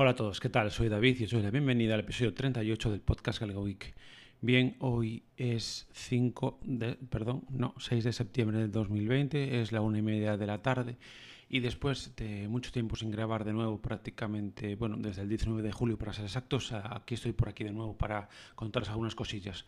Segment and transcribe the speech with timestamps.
[0.00, 0.70] Hola a todos, ¿qué tal?
[0.70, 3.96] Soy David y os doy la bienvenida al episodio 38 del podcast Galego Week.
[4.40, 9.98] Bien, hoy es 5 de, perdón, no, 6 de septiembre del 2020, es la una
[9.98, 10.98] y media de la tarde
[11.48, 15.72] y después de mucho tiempo sin grabar de nuevo, prácticamente, bueno, desde el 19 de
[15.72, 19.66] julio para ser exactos, aquí estoy por aquí de nuevo para contaros algunas cosillas.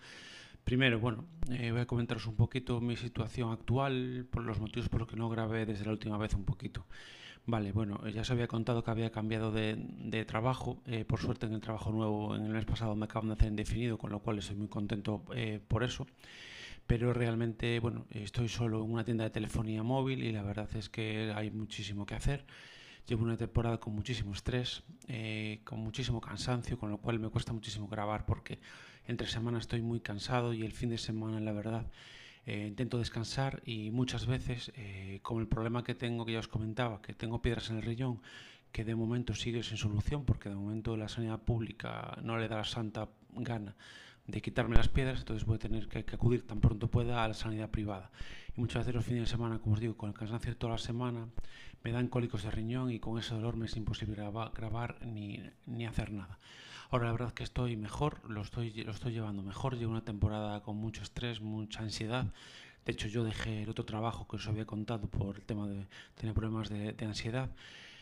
[0.63, 5.01] Primero, bueno, eh, voy a comentaros un poquito mi situación actual, por los motivos por
[5.01, 6.87] los que no grabé desde la última vez un poquito.
[7.47, 10.83] Vale, bueno, ya os había contado que había cambiado de, trabajo.
[10.87, 13.49] Eh, por suerte en el trabajo nuevo en el mes pasado me acaban de hacer
[13.49, 16.07] indefinido, con lo cual estoy muy contento eh, por eso.
[16.87, 20.89] Pero realmente, bueno, estoy solo en una tienda de telefonía móvil y la verdad es
[20.89, 22.45] que hay muchísimo que hacer.
[23.07, 27.53] Llevo una temporada con muchísimo estrés, eh, con muchísimo cansancio, con lo cual me cuesta
[27.53, 28.61] muchísimo grabar porque
[29.07, 31.87] entre semanas estoy muy cansado y el fin de semana, la verdad,
[32.47, 36.49] eh, intento descansar y muchas veces, eh, con el problema que tengo, que ya os
[36.49, 38.21] comentaba, que tengo piedras en el riñón,
[38.73, 42.59] que de momento sigue sin solución, porque de momento la sanidad pública no le da
[42.59, 43.75] la santa gana
[44.31, 47.35] de quitarme las piedras, entonces voy a tener que, acudir tan pronto pueda a la
[47.35, 48.11] sanidad privada.
[48.57, 50.79] Y muchas veces los fines de semana, como os digo, con el cansancio toda la
[50.79, 51.29] semana,
[51.83, 55.87] me dan cólicos de riñón y con ese dolor me es imposible grabar, ni, ni,
[55.87, 56.39] hacer nada.
[56.91, 60.61] Ahora la verdad que estoy mejor, lo estoy, lo estoy llevando mejor, llevo una temporada
[60.61, 62.33] con mucho estrés, mucha ansiedad.
[62.85, 65.87] De hecho yo dejé el otro trabajo que os había contado por el tema de
[66.17, 67.51] tener problemas de, ansiedad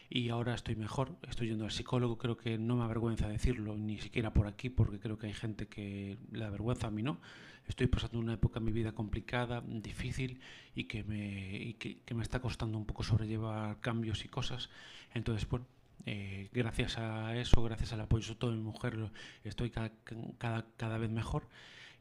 [0.09, 3.99] y ahora estoy mejor, estoy yendo al psicólogo, creo que no me avergüenza decirlo, ni
[3.99, 7.21] siquiera por aquí, porque creo que hay gente que la vergüenza a mí no.
[7.67, 10.41] Estoy pasando una época en mi vida complicada, difícil
[10.75, 14.71] y que me, y que, me está costando un poco sobrellevar cambios y cosas.
[15.13, 15.67] Entonces, bueno,
[16.07, 18.97] eh, gracias a eso, gracias al apoyo de toda mi mujer,
[19.45, 19.93] estoy cada,
[20.39, 21.49] cada, cada vez mejor.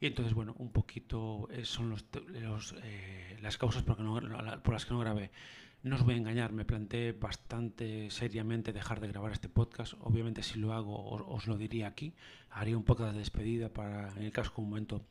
[0.00, 2.04] Y entonces, bueno, un poquito eh, son los,
[2.84, 5.30] eh, las causas por, las que no grabé.
[5.82, 9.94] No os voy a engañar, me planteé bastante seriamente dejar de grabar este podcast.
[10.00, 12.14] Obviamente si lo hago os, lo diría aquí.
[12.50, 15.02] Haría un podcast de despedida para, en el caso que un momento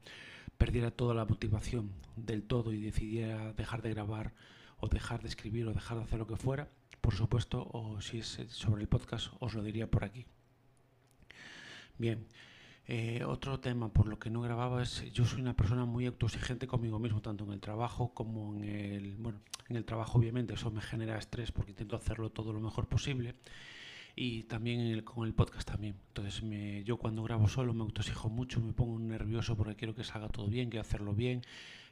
[0.57, 4.33] perdiera toda la motivación del todo y decidiera dejar de grabar
[4.79, 6.69] o dejar de escribir o dejar de hacer lo que fuera.
[7.01, 10.25] Por supuesto, o si es sobre el podcast, os lo diría por aquí.
[11.97, 12.27] Bien,
[12.85, 16.67] eh, otro tema por lo que no grababa es, yo soy una persona muy autoexigente
[16.67, 20.71] conmigo mismo, tanto en el trabajo como en el, bueno, en el trabajo obviamente eso
[20.71, 23.35] me genera estrés porque intento hacerlo todo lo mejor posible
[24.19, 25.95] y también con el podcast también.
[26.07, 30.03] Entonces me, yo cuando grabo solo me autoexijo mucho, me pongo nervioso porque quiero que
[30.03, 31.43] salga todo bien, quiero hacerlo bien,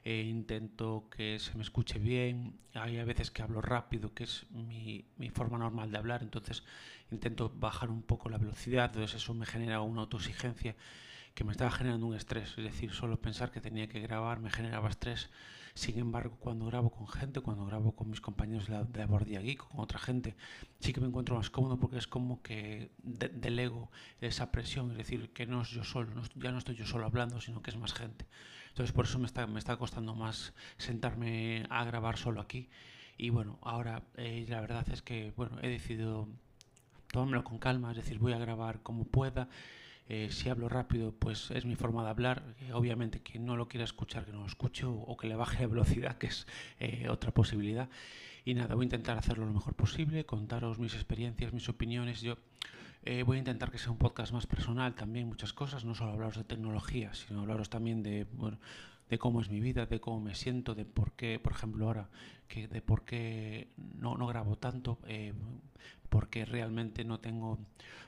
[0.03, 4.47] eh, intento que se me escuche bien, hay a veces que hablo rápido, que es
[4.49, 6.63] mi, mi forma normal de hablar, entonces
[7.11, 10.75] intento bajar un poco la velocidad, entonces eso me genera una autoexigencia
[11.35, 14.49] que me estaba generando un estrés, es decir, solo pensar que tenía que grabar me
[14.49, 15.29] generaba estrés.
[15.75, 19.41] Sin embargo, cuando grabo con gente, cuando grabo con mis compañeros de, la, de Bordia
[19.41, 20.37] Geek, con otra gente,
[20.79, 23.91] sí que me encuentro más cómodo porque es como que delego
[24.21, 27.41] esa presión, es decir, que no es yo solo, ya no estoy yo solo hablando,
[27.41, 28.25] sino que es más gente.
[28.69, 32.69] Entonces, por eso me está, me está costando más sentarme a grabar solo aquí.
[33.17, 36.29] Y bueno, ahora eh, la verdad es que bueno, he decidido
[37.11, 39.49] tomármelo con calma, es decir, voy a grabar como pueda.
[40.07, 42.55] Eh, si hablo rápido, pues es mi forma de hablar.
[42.61, 45.61] Eh, obviamente, quien no lo quiera escuchar, que no lo escuche o, que le baje
[45.61, 46.47] la velocidad, que es
[46.79, 47.89] eh, otra posibilidad.
[48.45, 52.21] Y nada, voy a intentar hacerlo lo mejor posible, contaros mis experiencias, mis opiniones.
[52.21, 52.37] Yo
[53.25, 56.37] voy a intentar que sea un podcast más personal también, muchas cosas, no solo hablaros
[56.37, 58.57] de tecnología, sino hablaros también de, bueno,
[59.09, 62.09] de cómo es mi vida, de cómo me siento, de por qué, por ejemplo, ahora,
[62.47, 65.33] que de por qué no, no grabo tanto, eh,
[66.09, 67.59] porque realmente no tengo,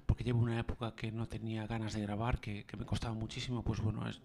[0.06, 3.64] porque llevo una época que no tenía ganas de grabar, que, que me costaba muchísimo,
[3.64, 4.22] pues bueno, es,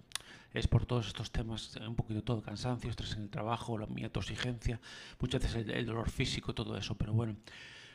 [0.54, 4.04] es por todos estos temas, un poquito todo, cansancio, estrés en el trabajo, la, mi
[4.04, 4.80] autoexigencia,
[5.20, 7.36] muchas veces el dolor físico, todo eso, pero bueno,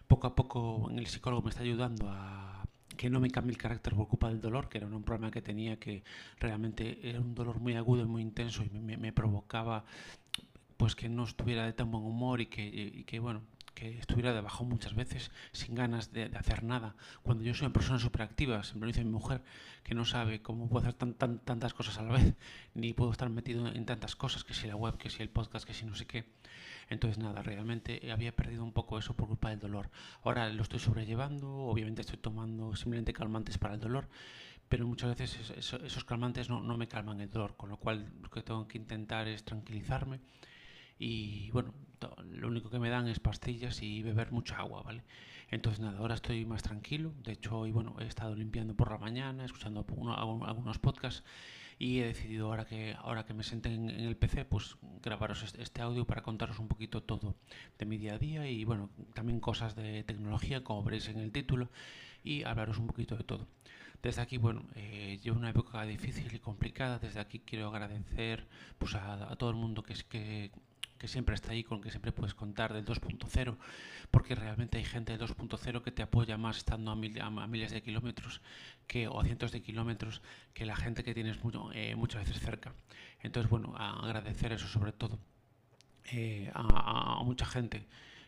[0.08, 2.67] poco a poco el psicólogo me está ayudando a
[2.98, 5.42] que no me cambie el carácter por culpa del dolor, que era un problema que
[5.42, 6.04] tenía que
[6.40, 9.86] realmente era un dolor muy agudo y muy intenso y me, provocaba
[10.76, 13.42] pues que no estuviera de tan buen humor y que, y que bueno,
[13.78, 16.96] que estuviera debajo muchas veces sin ganas de, hacer nada.
[17.22, 19.44] Cuando yo soy una persona superactiva, siempre lo dice mi mujer,
[19.84, 22.34] que no sabe cómo puedo hacer tan, tan, tantas cosas a la vez,
[22.74, 25.64] ni puedo estar metido en tantas cosas, que si la web, que si el podcast,
[25.64, 26.26] que si no sé qué.
[26.90, 29.92] Entonces nada, realmente había perdido un poco eso por culpa del dolor.
[30.24, 34.08] Ahora lo estoy sobrellevando, obviamente estoy tomando simplemente calmantes para el dolor,
[34.70, 38.32] pero muchas veces esos, calmantes no, no me calman el dolor, con lo cual lo
[38.32, 40.20] que tengo que intentar es tranquilizarme
[41.00, 41.74] y bueno,
[42.32, 45.04] lo único que me dan es pastillas y beber mucha agua, ¿vale?
[45.50, 48.98] Entonces nada, ahora estoy más tranquilo, de hecho hoy bueno, he estado limpiando por la
[48.98, 49.86] mañana, escuchando
[50.46, 51.24] algunos podcasts
[51.80, 55.82] y he decidido ahora que ahora que me senté en, el PC pues grabaros este,
[55.82, 57.36] audio para contaros un poquito todo
[57.78, 61.32] de mi día a día y bueno también cosas de tecnología como veréis en el
[61.32, 61.70] título
[62.24, 63.48] y hablaros un poquito de todo.
[64.02, 67.00] Desde aquí bueno eh, llevo una época difícil y complicada.
[67.00, 68.48] Desde aquí quiero agradecer
[68.80, 70.52] pues a, a todo el mundo que es que
[70.98, 73.58] que siempre está ahí, con que siempre puedes contar del 2.0,
[74.12, 78.42] porque realmente hay gente del 2.0 que te apoya más estando a, miles de kilómetros
[78.88, 80.22] que, o a cientos de kilómetros
[80.54, 82.74] que la gente que tienes mucho, eh, muchas veces cerca.
[83.22, 85.20] Entonces, bueno, agradecer eso sobre todo
[86.12, 87.86] eh, a, mucha gente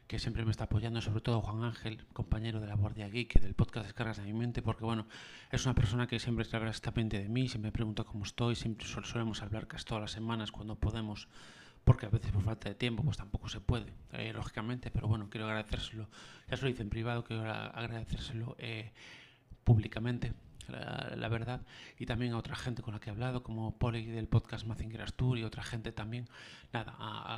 [0.08, 3.54] que siempre me está apoyando, sobre todo Juan Ángel, compañero de la Guardia Geek, del
[3.54, 5.06] podcast Descargas de mi mente, porque bueno,
[5.52, 8.88] es una persona que siempre está pendiente de mí, siempre me pregunta cómo estoy, siempre
[8.88, 11.28] solemos hablar casi todas las semanas cuando podemos
[11.90, 15.28] porque a veces por falta de tiempo pues tampoco se puede, eh, lógicamente, pero bueno,
[15.28, 16.08] quiero agradecérselo,
[16.48, 18.92] ya se lo hice en privado, quiero agradecérselo eh,
[19.64, 20.34] públicamente
[20.70, 21.62] la, verdad,
[21.98, 25.02] y también a otra gente con la que he hablado, como Poli del podcast Mazinger
[25.02, 26.28] Astur y otra gente también.
[26.72, 26.96] Nada,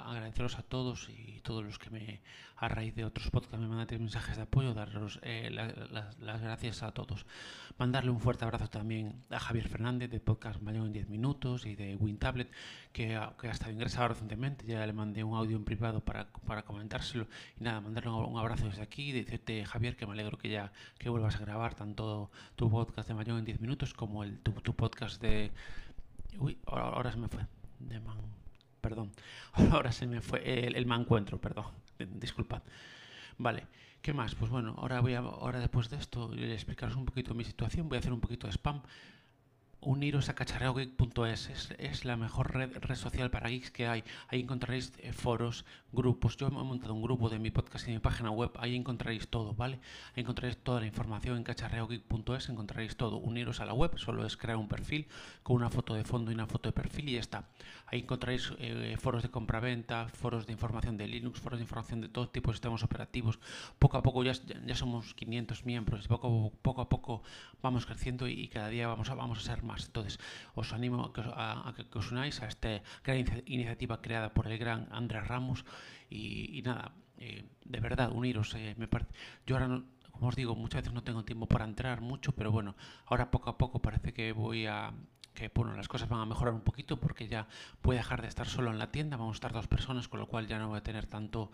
[0.10, 2.22] agradeceros a todos y todos los que me,
[2.58, 6.92] a raíz de otros podcasts, me mandan mensajes de apoyo, daros eh, las gracias a
[6.92, 7.26] todos.
[7.78, 11.76] Mandarle un fuerte abrazo también a Javier Fernández de Podcast Mayor en 10 Minutos y
[11.76, 12.52] de WinTablet,
[12.92, 14.66] que, que ha estado ingresado recientemente.
[14.68, 17.28] Ya le mandé un audio en privado para, para comentárselo.
[17.60, 20.72] Y nada, mandarle un, abrazo desde aquí y decirte, Javier, que me alegro que ya
[21.00, 25.22] que vuelvas a grabar tanto tu podcast de en 10 minutos, como el tu, podcast
[25.22, 25.52] de...
[26.38, 27.46] Uy, ahora, se me fue.
[27.80, 28.18] De man...
[28.82, 29.12] Perdón.
[29.72, 31.66] Ahora se me fue el, el mancuentro, perdón.
[32.00, 32.64] Disculpad.
[33.38, 33.68] Vale.
[34.02, 34.34] ¿Qué más?
[34.34, 37.44] Pues bueno, ahora voy a, ahora después de esto, voy a explicaros un poquito mi
[37.44, 37.88] situación.
[37.88, 38.82] Voy a hacer un poquito de spam
[39.82, 41.50] uniros a cacharreogeek.es.
[41.50, 44.04] Es, es, la mejor red, red, social para geeks que hay.
[44.28, 46.38] Ahí encontraréis eh, foros, grupos.
[46.38, 48.52] Yo he montado un grupo de mi podcast y mi página web.
[48.60, 49.80] Ahí encontraréis todo, ¿vale?
[50.16, 52.50] Ahí encontraréis toda la información en cacharreogeek.es.
[52.50, 53.18] Encontraréis todo.
[53.18, 53.98] Uniros a la web.
[53.98, 55.08] Solo es crear un perfil
[55.44, 57.50] con una foto de fondo y una foto de perfil y ya está.
[57.88, 62.10] Ahí encontraréis eh, foros de compra-venta, foros de información de Linux, foros de información de
[62.10, 63.40] todo tipo de sistemas operativos.
[63.80, 64.34] Poco a poco ya,
[64.66, 66.08] ya somos 500 miembros.
[66.08, 67.24] Poco, poco a poco
[67.62, 70.20] vamos creciendo y, cada día vamos a, vamos a ser más entonces,
[70.56, 75.28] os animo a que, os unáis a esta gran iniciativa creada por el gran Andrés
[75.28, 75.66] Ramos
[76.10, 78.54] y, nada, eh, de verdad, uniros.
[78.56, 78.76] Eh,
[79.46, 82.52] Yo ahora, no, como os digo, muchas veces no tengo tiempo para entrar mucho, pero
[82.52, 82.76] bueno,
[83.06, 84.94] ahora poco a poco parece que voy a
[85.34, 87.48] que bueno, las cosas van a mejorar un poquito porque ya
[87.84, 90.20] voy a dejar de estar solo en la tienda, vamos a estar dos personas, con
[90.20, 91.52] lo cual ya no voy a tener tanto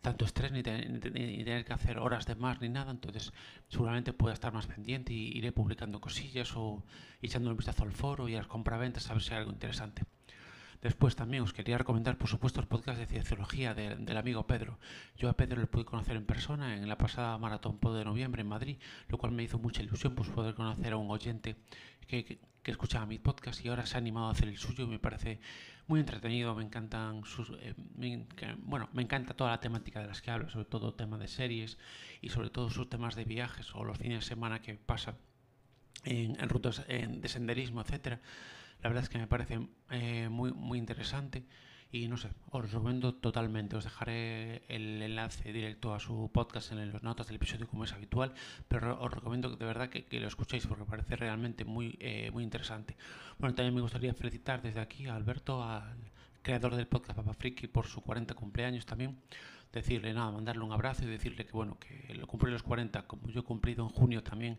[0.00, 3.32] tanto estrés ni, tener que hacer horas de más ni nada, entonces
[3.68, 6.82] seguramente pueda estar más pendiente y iré publicando cosillas o
[7.20, 10.04] echando un vistazo al foro y a las compraventas a ver si hay algo interesante.
[10.82, 14.78] Después también os quería recomendar, por supuesto, el podcast de Cienciología del amigo Pedro.
[15.18, 18.40] Yo a Pedro le pude conocer en persona en la pasada Maratón Pod de noviembre
[18.40, 21.56] en Madrid, lo cual me hizo mucha ilusión pues, poder conocer a un oyente
[22.06, 24.86] que, que, escuchaba mi podcast y ahora se ha animado a hacer el suyo.
[24.86, 25.40] Me parece
[25.90, 27.50] muy entretenido, me encantan sus...
[27.60, 27.74] Eh,
[28.58, 31.78] bueno, me encanta toda la temática de las que habla, sobre todo tema de series
[32.20, 35.16] y sobre todo sus temas de viajes o los fines de semana que pasa
[36.04, 38.20] en, en rutas de senderismo, etcétera
[38.82, 39.60] la verdad es que me parece
[39.90, 41.44] eh, muy, muy interesante
[41.92, 43.76] y no sé, os recomiendo totalmente.
[43.76, 47.92] Os dejaré el enlace directo a su podcast en las notas del episodio como es
[47.92, 48.32] habitual,
[48.68, 52.96] pero os recomiendo de verdad que, lo escuchéis porque parece realmente muy, eh, muy interesante.
[53.38, 55.96] Bueno, también me gustaría felicitar desde aquí a Alberto, al
[56.42, 59.18] creador del podcast Papa Friki, por su 40 cumpleaños también.
[59.72, 63.28] Decirle nada, mandarle un abrazo y decirle que bueno, que lo cumplí los 40 como
[63.28, 64.58] yo he cumplido en junio también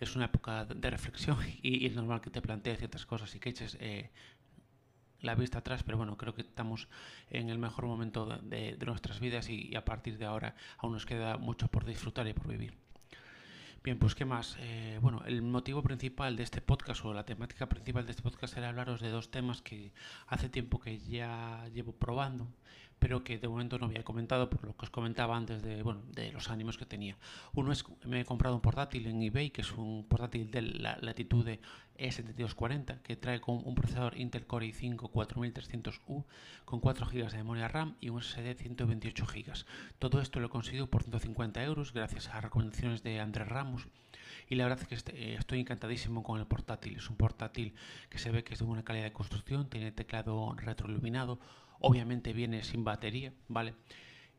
[0.00, 3.50] es una época de reflexión y, es normal que te plantees ciertas cosas y que
[3.50, 4.10] eches eh,
[5.20, 6.88] la vista atrás, pero bueno, creo que estamos
[7.30, 11.36] en el mejor momento de, nuestras vidas y, a partir de ahora aún nos queda
[11.38, 12.74] mucho por disfrutar y por vivir.
[13.82, 14.56] Bien, pues qué más.
[14.60, 18.56] Eh, bueno, el motivo principal de este podcast o la temática principal de este podcast
[18.56, 19.92] era hablaros de dos temas que
[20.26, 22.48] hace tiempo que ya llevo probando
[22.98, 26.02] pero que de momento no había comentado por lo que os comentaba antes de, bueno,
[26.12, 27.16] de los ánimos que tenía.
[27.54, 30.98] Uno es, me he comprado un portátil en eBay, que es un portátil de la
[31.00, 31.60] latitud de
[31.98, 36.24] E7240, que trae con un procesador Intel Core i5 4300U
[36.64, 39.64] con 4 GB de memoria RAM y un SSD 128 GB.
[39.98, 43.88] Todo esto lo he conseguido por 150 euros gracias a recomendaciones de Andrés Ramos
[44.48, 46.96] y la verdad es que este, estoy encantadísimo con el portátil.
[46.96, 47.74] Es un portátil
[48.08, 51.38] que se ve que es de buena calidad de construcción, tiene teclado retroiluminado,
[51.80, 53.74] Obviamente viene sin batería, ¿vale?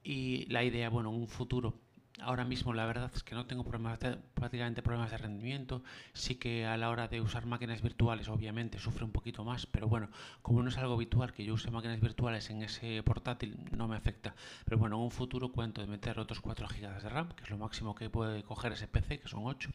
[0.04, 1.80] Y la idea, bueno, en un futuro
[2.22, 4.00] ahora mismo la verdad es que no tengo problemas
[4.34, 5.84] prácticamente problemas de rendimiento.
[6.14, 9.88] Sí que a la hora de usar máquinas virtuales obviamente sufre un poquito más, pero
[9.88, 10.10] bueno,
[10.42, 13.96] como no es algo habitual que yo use máquinas virtuales en ese portátil, no me
[13.96, 14.36] afecta.
[14.66, 17.50] Pero bueno, en un futuro cuento de meter otros 4 GB de RAM, que es
[17.50, 19.70] lo máximo que puede coger ese PC, que son 8,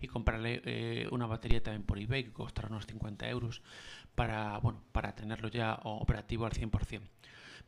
[0.00, 3.62] y comprarle eh, una batería también por eBay, que costará unos 50 euros,
[4.18, 7.00] para, bueno, para tenerlo ya operativo al 100%.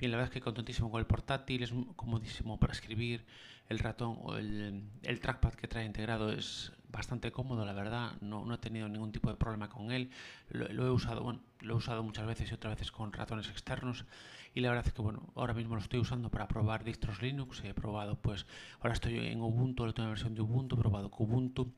[0.01, 3.25] Bien, la verdad es que contentísimo con el portátil, es comodísimo para escribir,
[3.69, 8.45] el ratón o el, el trackpad que trae integrado es bastante cómodo, la verdad, no,
[8.45, 10.11] no he tenido ningún tipo de problema con él,
[10.49, 14.05] lo, he usado, bueno, lo he usado muchas veces y otras veces con ratones externos
[14.53, 17.63] y la verdad es que bueno, ahora mismo lo estoy usando para probar distros Linux,
[17.63, 18.45] he probado pues,
[18.81, 21.73] ahora estoy en Ubuntu, la última versión de Ubuntu, he probado Kubuntu,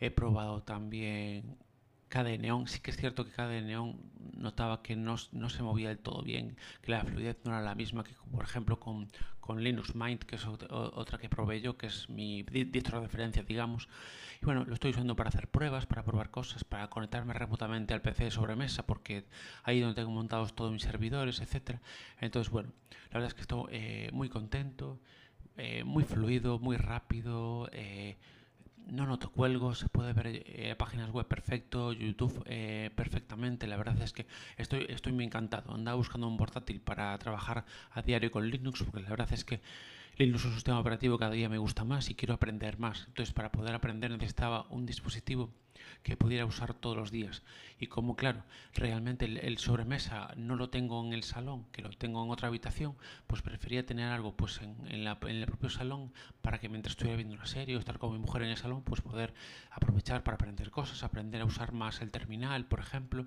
[0.00, 1.58] he probado también
[2.08, 3.96] KDE Neon, sí que es cierto que KDE Neon
[4.36, 7.74] notaba que no, no, se movía del todo bien, que la fluidez no era la
[7.74, 9.08] misma que, por ejemplo, con,
[9.40, 13.42] con Linux Mint, que es otra que probé yo, que es mi distro de referencia,
[13.42, 13.88] digamos.
[14.40, 18.02] Y bueno, lo estoy usando para hacer pruebas, para probar cosas, para conectarme remotamente al
[18.02, 19.24] PC de sobremesa, porque
[19.64, 21.80] ahí donde tengo montados todos mis servidores, etcétera.
[22.20, 22.72] Entonces, bueno,
[23.10, 25.00] la verdad es que estoy eh, muy contento,
[25.56, 27.68] eh, muy fluido, muy rápido.
[27.72, 28.16] Eh,
[28.86, 33.66] no noto cuelgo, se puede ver eh, páginas web perfecto, YouTube eh, perfectamente.
[33.66, 34.26] La verdad es que
[34.56, 35.74] estoy, estoy muy encantado.
[35.74, 39.60] Andaba buscando un portátil para trabajar a diario con Linux, porque la verdad es que
[40.18, 43.04] Linux es un sistema operativo cada día me gusta más y quiero aprender más.
[43.08, 45.50] Entonces, para poder aprender necesitaba un dispositivo
[46.02, 47.42] que pudiera usar todos los días.
[47.78, 48.42] Y como, claro,
[48.74, 52.96] realmente el, sobremesa no lo tengo en el salón, que lo tengo en otra habitación,
[53.26, 57.34] pues prefería tener algo pues en, en, el propio salón para que mientras estuviera viendo
[57.34, 59.34] una serie o estar con mi mujer en el salón, pues poder
[59.70, 63.26] aprovechar para aprender cosas, aprender a usar más el terminal, por ejemplo,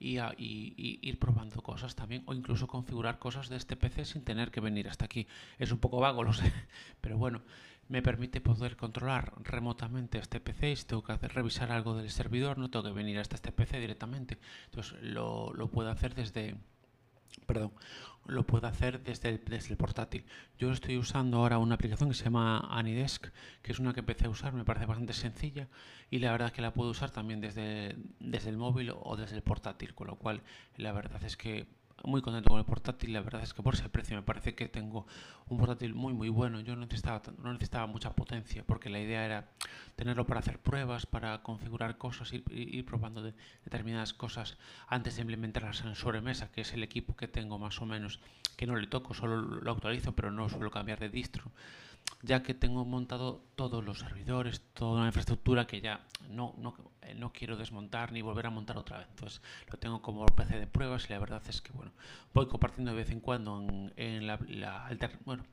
[0.00, 4.60] y, ir probando cosas también o incluso configurar cosas de este PC sin tener que
[4.60, 5.26] venir hasta aquí.
[5.58, 6.52] Es un poco vago, lo sé,
[7.00, 7.42] pero bueno,
[7.88, 12.58] me permite poder controlar remotamente este PC si tengo que hacer, revisar algo del servidor
[12.58, 14.38] no tengo que venir hasta este PC directamente.
[14.66, 16.56] Entonces lo, lo puedo hacer desde
[17.46, 17.72] perdón,
[18.26, 20.24] lo puedo hacer desde el, desde el portátil.
[20.58, 23.28] Yo estoy usando ahora una aplicación que se llama Anidesk,
[23.62, 25.68] que es una que empecé a usar, me parece bastante sencilla
[26.10, 29.36] y la verdad es que la puedo usar también desde, desde el móvil o desde
[29.36, 30.42] el portátil, con lo cual
[30.76, 31.66] la verdad es que
[32.04, 33.12] muy contento con el portátil.
[33.12, 35.06] La verdad es que por ese precio me parece que tengo
[35.48, 36.60] un portátil muy muy bueno.
[36.60, 39.48] Yo no necesitaba, no necesitaba mucha potencia porque la idea era
[39.96, 43.22] tenerlo para hacer pruebas, para configurar cosas, ir, ir probando
[43.64, 47.86] determinadas cosas antes de implementarlas en sobremesa, que es el equipo que tengo más o
[47.86, 48.20] menos,
[48.56, 51.50] que no le toco, solo lo actualizo, pero no suelo cambiar de distro
[52.22, 57.14] ya que tengo montado todos los servidores, toda una infraestructura que ya no, no, eh,
[57.14, 59.06] no, quiero desmontar ni volver a montar otra vez.
[59.10, 61.92] Entonces lo tengo como PC de pruebas y la verdad es que bueno,
[62.34, 63.64] voy compartiendo de vez en cuando
[63.96, 64.88] en, la, la
[65.24, 65.44] bueno,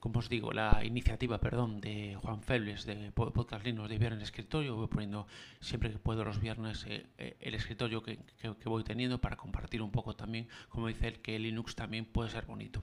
[0.00, 4.74] como os digo, la iniciativa, perdón, de Juan Febles de Podcast Linux de Viernes Escritorio.
[4.74, 5.28] Voy poniendo
[5.60, 9.36] siempre que puedo los viernes eh, eh, el escritorio que, que, que voy teniendo para
[9.36, 12.82] compartir un poco también, como dice él, que Linux también puede ser bonito.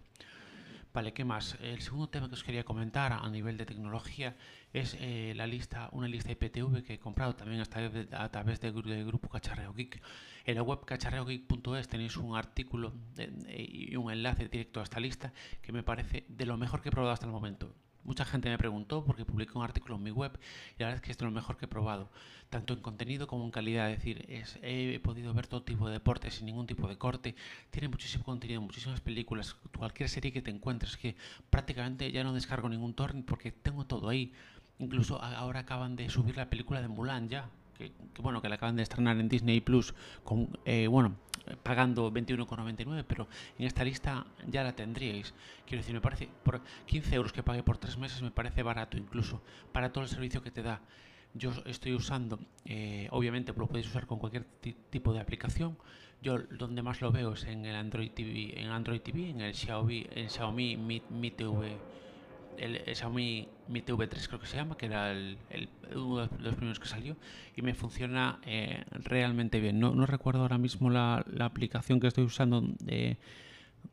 [0.99, 1.57] Vale, ¿qué más?
[1.61, 4.35] El segundo tema que os quería comentar a nivel de tecnología
[4.73, 8.73] es eh, la lista, una lista IPTV que he comprado también a través del
[9.05, 10.01] grupo Cacharreo Geek.
[10.43, 12.91] En la web cacharreogeek.es tenéis un artículo
[13.47, 16.91] y un enlace directo a esta lista que me parece de lo mejor que he
[16.91, 17.73] probado hasta el momento.
[18.03, 20.31] Mucha gente me preguntó porque publiqué un artículo en mi web
[20.77, 22.09] y la verdad es que es de lo mejor que he probado,
[22.49, 23.91] tanto en contenido como en calidad.
[23.91, 27.35] Es decir, es, he podido ver todo tipo de deportes sin ningún tipo de corte.
[27.71, 31.15] Tiene muchísimo contenido, muchísimas películas, cualquier serie que te encuentres, que
[31.49, 34.33] prácticamente ya no descargo ningún torrent porque tengo todo ahí.
[34.79, 37.49] Incluso ahora acaban de subir la película de Mulan ya,
[37.79, 39.93] que, bueno, que la acaban de estrenar en Disney Plus
[40.23, 41.15] con, eh, bueno,
[41.63, 45.33] pagando 21,99, pero en esta lista ya la tendríais.
[45.65, 48.97] Quiero decir, me parece, por 15 euros que pague por tres meses me parece barato
[48.97, 50.81] incluso, para todo el servicio que te da.
[51.33, 54.45] Yo estoy usando, eh, obviamente lo podéis usar con cualquier
[54.89, 55.77] tipo de aplicación.
[56.21, 59.53] Yo donde más lo veo es en el Android TV, en Android TV, en el
[59.53, 61.77] Xiaomi, en Xiaomi Mi, Mi TV
[62.59, 65.37] el, Xiaomi Mi TV3 creo que se llama, que era el,
[65.95, 67.17] uno de los primeros que salió
[67.55, 69.79] y me funciona eh, realmente bien.
[69.79, 73.17] No, no, recuerdo ahora mismo la, la, aplicación que estoy usando de,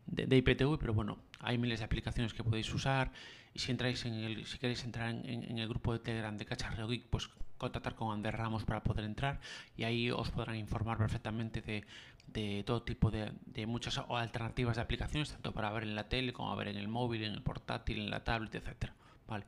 [0.07, 3.13] de, IPTV, pero bueno, hay miles de aplicaciones que podéis usar
[3.55, 6.45] y si entráis en el, si queréis entrar en, en, el grupo de Telegram de
[6.45, 9.41] Cacharreo Geek, pues contactar con Ander Ramos para poder entrar
[9.77, 11.85] y ahí os podrán informar perfectamente de,
[12.29, 16.33] de todo tipo de, de, muchas alternativas de aplicaciones, tanto para ver en la tele
[16.33, 18.95] como a ver en el móvil, en el portátil, en la tablet, etcétera.
[19.27, 19.45] Vale.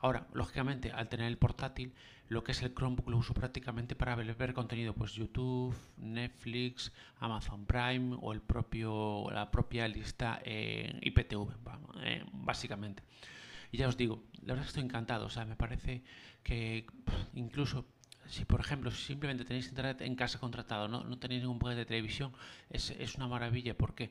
[0.00, 1.92] Ahora, lógicamente, al tener el portátil,
[2.28, 7.66] lo que es el Chromebook lo uso prácticamente para ver, contenido, pues YouTube, Netflix, Amazon
[7.66, 11.48] Prime o el propio, la propia lista en IPTV,
[12.02, 13.02] eh, básicamente.
[13.72, 15.26] Y ya os digo, la verdad es que estoy encantado.
[15.26, 16.02] O sea, me parece
[16.42, 16.86] que
[17.34, 17.86] incluso
[18.28, 21.86] si por ejemplo simplemente tenéis internet en casa contratado, no, no tenéis ningún paquete de
[21.86, 22.32] televisión,
[22.70, 24.10] es, es una maravilla porque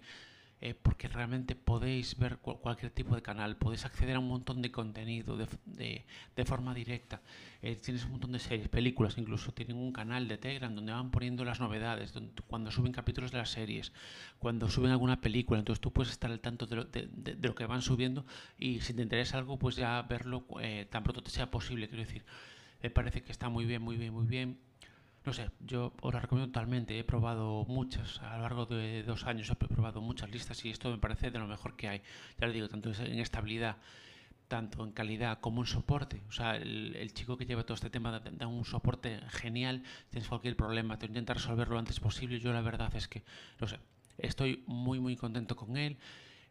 [0.62, 4.72] eh, porque realmente podéis ver cualquier tipo de canal, podéis acceder a un montón de
[4.72, 7.22] contenido de, de, de forma directa.
[7.62, 11.12] Eh, tienes un montón de series, películas, incluso tienen un canal de Telegram donde van
[11.12, 13.92] poniendo las novedades, donde, cuando suben capítulos de las series,
[14.40, 17.56] cuando suben alguna película, entonces tú puedes estar al tanto de lo, de, de lo
[17.56, 18.26] que van subiendo
[18.58, 22.04] y si te interesa algo, pues ya verlo eh, tan pronto te sea posible, quiero
[22.04, 22.24] decir.
[22.82, 24.60] Me parece que está muy bien, muy bien, muy bien
[25.26, 26.98] no sé, yo os la recomiendo totalmente.
[27.00, 30.90] He probado muchas, a lo largo de dos años he probado muchas listas y esto
[30.92, 32.02] me parece de lo mejor que hay.
[32.40, 33.78] Ya les digo, tanto en estabilidad,
[34.48, 36.22] tanto en calidad como en soporte.
[36.30, 39.84] O sea, el, el chico que lleva todo este tema da, un soporte genial.
[40.12, 42.40] Tienes cualquier problema, te intenta resolverlo lo antes posible.
[42.40, 43.24] Yo la verdad es que,
[43.60, 43.80] no sé,
[44.20, 45.98] estoy muy, muy contento con él.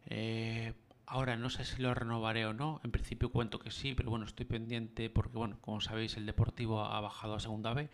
[0.06, 0.74] Eh,
[1.06, 2.80] Ahora no sé si lo renovaré o no.
[2.82, 6.82] En principio cuento que sí, pero bueno, estoy pendiente porque, bueno, como sabéis, el Deportivo
[6.82, 7.90] ha bajado a Segunda B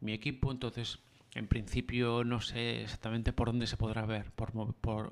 [0.00, 0.98] mi equipo, entonces
[1.34, 4.52] en principio no sé exactamente por dónde se podrá ver, por,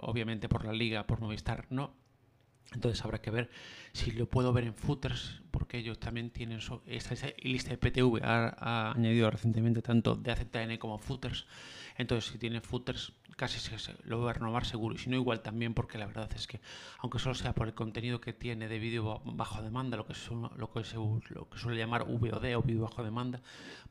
[0.00, 1.94] obviamente por la liga, por Movistar, no.
[2.72, 3.48] Entonces habrá que ver
[3.92, 8.24] si lo puedo ver en footers, porque ellos también tienen so, esta, lista de PTV,
[8.24, 11.46] ha, ha, añadido recientemente tanto de AZN como footers.
[11.96, 14.94] Entonces si tiene footers casi se, lo voy a renovar seguro.
[14.94, 16.60] Y si no, igual también, porque la verdad es que,
[16.98, 20.50] aunque solo sea por el contenido que tiene de vídeo bajo demanda, lo que, son,
[20.56, 23.40] lo, que se, lo que suele llamar VOD o vídeo bajo demanda,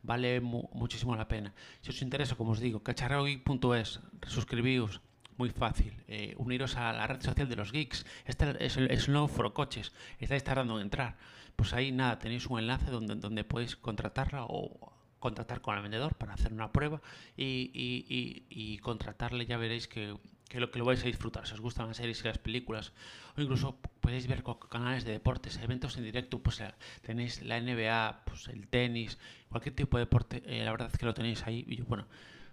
[0.03, 1.53] vale mu muchísimo la pena.
[1.81, 5.01] Si os interesa, como os digo, cacharraogeek.es, suscribíos,
[5.37, 5.93] muy fácil.
[6.07, 8.05] Eh, uniros a la red social de los geeks.
[8.25, 9.91] Este es el, es el nuevo foro coches.
[10.19, 11.17] Estáis tardando en entrar.
[11.55, 14.94] Pues ahí nada, tenéis un enlace donde, donde podéis contratarla o
[15.25, 17.01] contactar con el vendedor para hacer una prueba
[17.35, 20.15] y, y, contratarle, ya veréis que,
[20.47, 21.47] que, lo, que lo vais a disfrutar.
[21.47, 22.93] Si os gustan las series y las películas,
[23.35, 28.21] o incluso podéis ver canales de deportes, eventos en directo, pues eh, tenéis la NBA,
[28.25, 29.17] pues el tenis,
[29.49, 31.65] cualquier tipo de deporte, eh, la verdad es que lo tenéis ahí.
[31.67, 32.05] Y yo, bueno,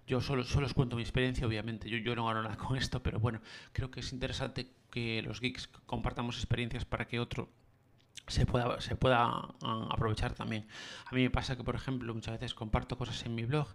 [0.06, 3.02] yo solo, solo os cuento mi experiencia, obviamente, yo, yo no gano nada con esto,
[3.02, 3.42] pero bueno,
[3.74, 7.50] creo que es interesante que los geeks compartamos experiencias para que otro
[8.26, 9.28] se pueda, se pueda
[9.62, 10.66] uh, aprovechar también.
[11.06, 13.68] A mí me pasa que, por ejemplo, muchas veces comparto cosas en mi blog,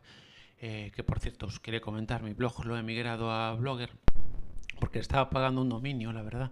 [0.59, 3.91] eh, que por cierto os quería comentar, mi blog lo he migrado a Blogger,
[4.79, 6.51] porque estaba pagando un dominio, la verdad.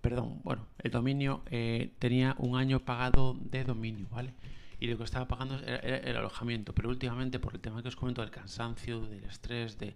[0.00, 4.32] Perdón, bueno, el dominio eh, tenía un año pagado de dominio, ¿vale?
[4.80, 7.88] Y lo que estaba pagando era, era el alojamiento, pero últimamente por el tema que
[7.88, 9.94] os comento del cansancio, del estrés, de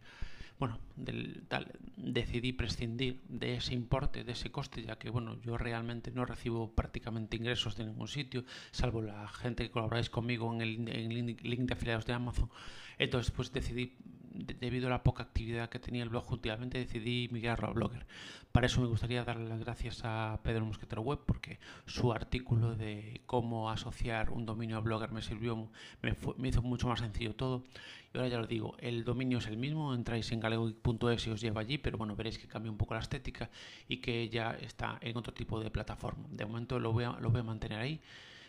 [0.58, 5.58] bueno, del, tal, decidí prescindir de ese importe, de ese coste, ya que bueno, yo
[5.58, 10.60] realmente no recibo prácticamente ingresos de ningún sitio, salvo la gente que colaboráis conmigo en
[10.60, 12.50] el, en el link de afiliados de Amazon.
[12.98, 13.96] Entonces, pues decidí,
[14.34, 18.06] de, debido a la poca actividad que tenía el blog últimamente, decidí migrarlo a Blogger.
[18.52, 23.22] Para eso me gustaría darle las gracias a Pedro Mosquetero Web, porque su artículo de
[23.26, 25.68] cómo asociar un dominio a Blogger me sirvió,
[26.02, 27.64] me, fue, me hizo mucho más sencillo todo.
[28.12, 31.40] Y ahora ya lo digo, el dominio es el mismo, entráis en galegogeek.es y os
[31.40, 33.50] lleva allí, pero bueno, veréis que cambia un poco la estética
[33.88, 36.28] y que ya está en otro tipo de plataforma.
[36.30, 38.00] De momento lo voy a, lo voy a mantener ahí.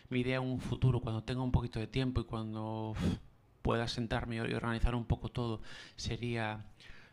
[0.08, 2.94] Mi idea en un futuro, cuando tenga un poquito de tiempo y cuando
[3.66, 5.60] pueda sentarme y organizar un poco todo,
[5.96, 6.66] sería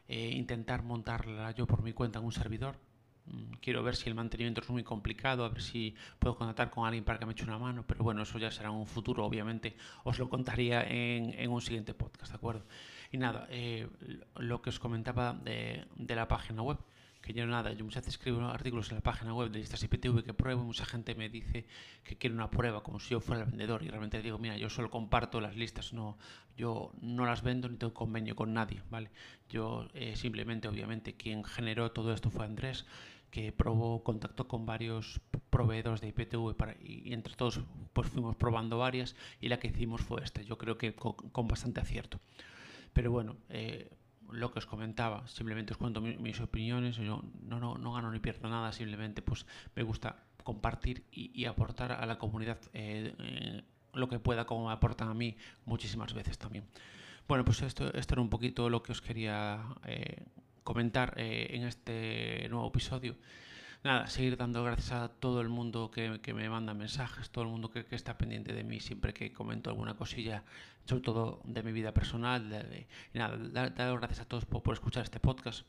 [0.07, 2.75] eh, intentar montarla yo por mi cuenta en un servidor.
[3.25, 6.85] Mm, quiero ver si el mantenimiento es muy complicado, a ver si puedo contactar con
[6.85, 9.25] alguien para que me eche una mano, pero bueno, eso ya será en un futuro,
[9.25, 12.63] obviamente os lo contaría en, en un siguiente podcast, ¿de acuerdo?
[13.11, 13.87] Y nada, eh,
[14.35, 16.77] lo que os comentaba de, de la página web,
[17.23, 20.23] que yo nada, yo muchas veces escribo artículos en la página web de listas IPTV
[20.23, 21.65] que pruebo y mucha gente me dice
[22.03, 24.69] que quiere una prueba como si yo fuera el vendedor y realmente digo, mira, yo
[24.69, 26.17] solo comparto las listas, no,
[26.57, 29.09] yo no las vendo ni tengo convenio con nadie, ¿vale?
[29.49, 32.85] Yo eh, simplemente, obviamente, quien generó todo esto fue Andrés,
[33.31, 37.61] que probó, contactó con varios proveedores de IPTV para, y, entre todos
[37.93, 41.47] pues fuimos probando varias y la que hicimos fue esta, yo creo que con, con
[41.47, 42.19] bastante acierto.
[42.91, 43.89] Pero bueno, eh,
[44.33, 48.19] lo que os comentaba, simplemente os cuento mis, opiniones, yo no, no, no gano ni
[48.19, 54.19] pierdo nada, simplemente pues me gusta compartir y, aportar a la comunidad eh, lo que
[54.19, 56.65] pueda como me aportan a mí muchísimas veces también.
[57.27, 60.25] Bueno, pues esto, esto era un poquito lo que os quería eh,
[60.63, 63.15] comentar eh, en este nuevo episodio.
[63.83, 67.49] Nada, seguir dando gracias a todo el mundo que, que me manda mensajes, todo el
[67.49, 70.43] mundo que, que, está pendiente de mí siempre que comento alguna cosilla,
[70.85, 72.47] sobre todo de mi vida personal.
[73.13, 75.65] Nada, dar, dar, gracias a todos por, por escuchar este podcast.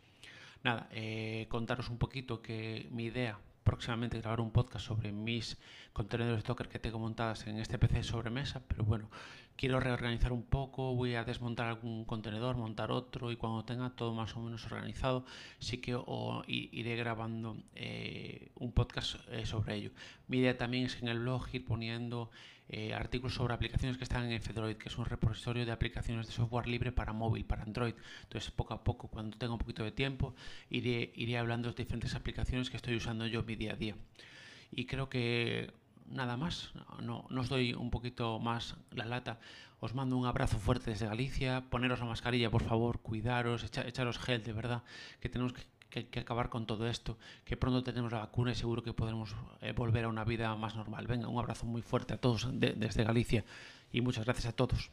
[0.62, 5.58] Nada, eh, contaros un poquito que mi idea próximamente grabar un podcast sobre mis
[5.92, 9.10] contenedores Docker que tengo montadas en este PC sobre mesa, pero bueno,
[9.56, 14.12] quiero reorganizar un poco, voy a desmontar algún contenedor, montar otro y cuando tenga todo
[14.12, 15.24] más o menos organizado,
[15.58, 15.98] sí que
[16.46, 19.90] iré grabando eh, un podcast eh, sobre ello.
[20.28, 22.30] Mi idea también es en el blog ir poniendo
[22.68, 26.32] eh, artículos sobre aplicaciones que están en F-Droid, que es un repositorio de aplicaciones de
[26.32, 27.94] software libre para móvil, para Android.
[28.22, 30.34] Entonces, poco a poco, cuando tenga un poquito de tiempo,
[30.70, 33.96] iré, iré hablando de diferentes aplicaciones que estoy usando yo mi día a día.
[34.70, 35.72] Y creo que
[36.06, 39.38] nada más, no, no os doy un poquito más la lata.
[39.80, 44.42] Os mando un abrazo fuerte desde Galicia, poneros la mascarilla, por favor, cuidaros, echaros gel,
[44.42, 44.82] de verdad,
[45.20, 45.62] que tenemos que
[46.02, 49.72] que, acabar con todo esto, que pronto tenemos la vacuna y seguro que podremos eh,
[49.72, 51.06] volver a una vida más normal.
[51.06, 53.44] Venga, un abrazo muy fuerte a todos desde Galicia
[53.92, 54.90] y muchas gracias a todos.